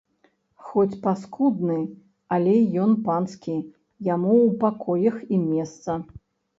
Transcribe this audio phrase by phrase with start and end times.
[0.69, 1.75] Хоць паскудны,
[2.39, 2.57] але
[2.87, 3.57] ён панскі,
[4.13, 5.91] яму ў пакоях і месца!